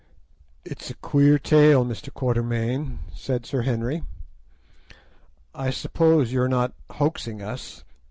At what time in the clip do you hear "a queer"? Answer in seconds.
0.89-1.37